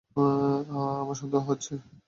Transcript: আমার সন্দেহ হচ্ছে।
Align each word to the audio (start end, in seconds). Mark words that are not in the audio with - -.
আমার 1.01 1.15
সন্দেহ 1.15 1.41
হচ্ছে। 1.49 1.73